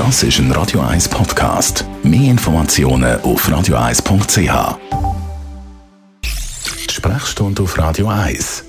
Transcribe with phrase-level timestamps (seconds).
[0.00, 1.84] Das ist ein Radio 1 Podcast.
[2.02, 4.78] Mehr Informationen auf radio1.ch.
[6.24, 8.64] Die Sprechstunde auf Radio 1.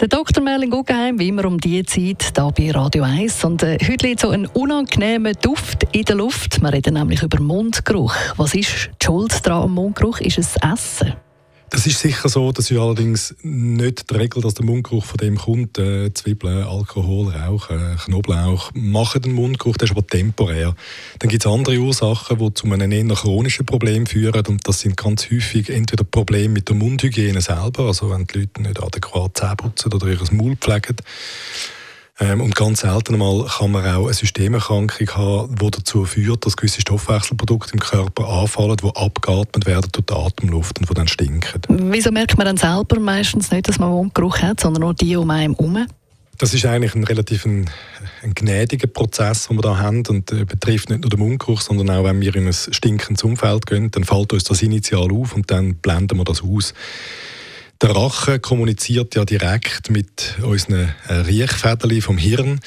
[0.00, 0.42] Der Dr.
[0.42, 3.44] Merlin Guggenheim, wie immer um diese Zeit, hier bei Radio 1.
[3.44, 6.60] Und äh, heute liegt so ein unangenehmer Duft in der Luft.
[6.60, 8.16] Wir reden nämlich über Mundgeruch.
[8.36, 10.18] Was ist die Schuld daran am Mundgeruch?
[10.18, 11.14] Ist es Essen?
[11.70, 15.36] Das ist sicher so, das ist allerdings nicht die Regel, dass der Mundgeruch von dem
[15.36, 15.78] kommt.
[15.78, 20.74] Äh, Zwiebeln, Alkohol, Rauch, äh, Knoblauch machen den Mundgeruch, das ist aber temporär.
[21.18, 24.96] Dann gibt es andere Ursachen, die zu einem eher chronischen Problem führen und das sind
[24.96, 29.56] ganz häufig entweder Probleme mit der Mundhygiene selber, also wenn die Leute nicht adäquat Zähne
[29.56, 30.96] putzen oder ihr Maul pflegen
[32.20, 36.80] und ganz selten einmal kann man auch eine Systemerkrankung haben, die dazu führt, dass gewisse
[36.80, 41.62] Stoffwechselprodukte im Körper anfallen, die abgeatmet werden durch die Atemluft und die dann stinken.
[41.68, 45.30] Wieso merkt man dann selber meistens nicht, dass man Mundgeruch hat, sondern nur die um
[45.30, 45.86] einen herum?
[46.38, 47.68] Das ist eigentlich ein relativ ein,
[48.22, 51.90] ein gnädiger Prozess, den wir da haben und äh, betrifft nicht nur den Mundgeruch, sondern
[51.90, 55.50] auch, wenn wir in ein stinkendes Umfeld gehen, dann fällt uns das initial auf und
[55.50, 56.74] dann blenden wir das aus.
[57.80, 62.58] Der Rache kommuniziert ja direkt mit unseren äh, Riechfäden vom Hirn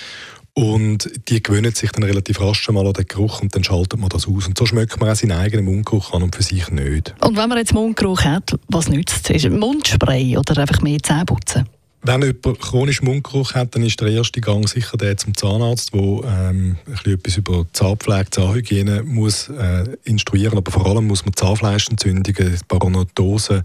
[0.54, 4.08] und die gewöhnen sich dann relativ rasch mal an den Geruch und dann schaltet man
[4.08, 4.48] das aus.
[4.48, 7.14] Und so schmeckt man auch seinen eigenen Mundgeruch an und für sich nicht.
[7.20, 9.50] Und wenn man jetzt Mundgeruch hat, was nützt es?
[9.50, 11.68] Mundspray oder einfach mehr Zähne putzen?
[12.04, 16.02] Wenn jemand chronisch Mundgeruch hat, dann ist der erste Gang sicher der zum Zahnarzt, der
[16.02, 23.64] ähm, etwas über Zahnpflege, Zahnhygiene muss äh, instruieren, aber vor allem muss man Zahnfleischentzündungen, Parodontose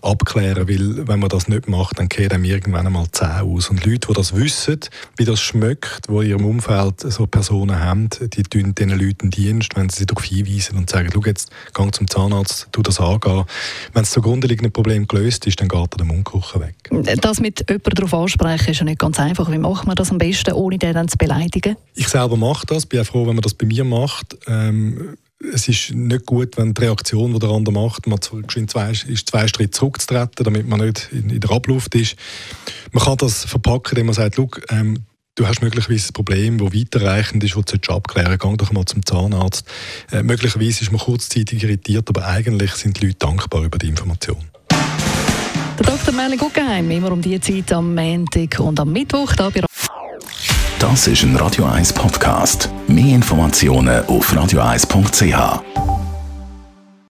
[0.00, 3.68] abklären, weil wenn man das nicht macht, dann geht einem irgendwann einmal Zähne aus.
[3.68, 4.80] Und Leute, die das wissen,
[5.16, 9.76] wie das schmeckt, die in ihrem Umfeld so Personen haben, die tun diesen Leuten Dienst,
[9.76, 13.44] wenn sie sie darauf hinweisen und sagen, schau jetzt, geh zum Zahnarzt, tu das angehen.
[13.92, 16.74] Wenn das zugrunde liegende Problem gelöst ist, dann geht der Mundgeruch weg.
[17.20, 19.50] Das mit jemanden darauf ansprechen, ist ja nicht ganz einfach.
[19.50, 21.76] Wie macht man das am besten, ohne den dann zu beleidigen?
[21.94, 24.36] Ich selber mache das, bin auch froh, wenn man das bei mir macht.
[24.46, 25.16] Ähm,
[25.52, 29.70] es ist nicht gut, wenn die Reaktion, die der andere macht, man ist zwei Schritte
[29.70, 32.16] zurückzutreten, damit man nicht in, in der Abluft ist.
[32.92, 34.38] Man kann das verpacken, indem man sagt,
[34.70, 38.86] ähm, du hast möglicherweise ein Problem, das weiterreichend ist, das du abklären Geh doch mal
[38.86, 39.66] zum Zahnarzt.
[40.10, 44.53] Äh, möglicherweise ist man kurzzeitig irritiert, aber eigentlich sind die Leute dankbar über die Information.
[45.78, 46.14] Der Dr.
[46.14, 49.60] Merlin Guggenheim, immer um die Zeit am Montag und am Mittwoch da bei
[50.78, 52.70] Das ist ein Radio 1 Podcast.
[52.86, 55.83] Mehr Informationen auf radio1.ch.